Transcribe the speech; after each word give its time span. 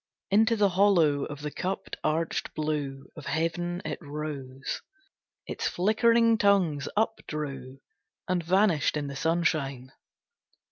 Into 0.31 0.55
the 0.55 0.69
hollow 0.69 1.25
of 1.25 1.41
the 1.41 1.51
cupped, 1.51 1.95
arched 2.03 2.55
blue 2.55 3.05
Of 3.15 3.27
Heaven 3.27 3.83
it 3.85 3.99
rose. 4.01 4.81
Its 5.45 5.67
flickering 5.67 6.39
tongues 6.39 6.89
up 6.97 7.19
drew 7.27 7.81
And 8.27 8.41
vanished 8.41 8.97
in 8.97 9.05
the 9.05 9.15
sunshine. 9.15 9.91